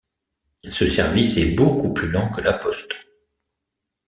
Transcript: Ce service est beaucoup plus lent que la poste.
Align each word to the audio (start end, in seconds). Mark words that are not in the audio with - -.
Ce 0.67 0.87
service 0.87 1.37
est 1.37 1.51
beaucoup 1.55 1.93
plus 1.93 2.09
lent 2.09 2.31
que 2.31 2.41
la 2.41 2.53
poste. 2.53 2.91